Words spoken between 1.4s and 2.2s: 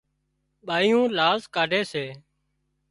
ڪاڍي سي